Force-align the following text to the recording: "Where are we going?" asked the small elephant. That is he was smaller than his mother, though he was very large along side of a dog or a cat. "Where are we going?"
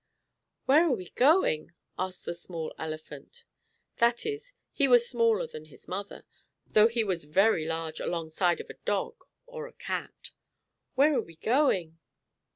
"Where 0.65 0.87
are 0.89 0.95
we 0.95 1.11
going?" 1.11 1.73
asked 1.95 2.25
the 2.25 2.33
small 2.33 2.73
elephant. 2.79 3.43
That 3.97 4.25
is 4.25 4.51
he 4.73 4.87
was 4.87 5.07
smaller 5.07 5.45
than 5.45 5.65
his 5.65 5.87
mother, 5.87 6.25
though 6.65 6.87
he 6.87 7.03
was 7.03 7.25
very 7.25 7.67
large 7.67 7.99
along 7.99 8.29
side 8.29 8.59
of 8.59 8.71
a 8.71 8.81
dog 8.83 9.23
or 9.45 9.67
a 9.67 9.73
cat. 9.73 10.31
"Where 10.95 11.13
are 11.15 11.21
we 11.21 11.35
going?" 11.35 11.99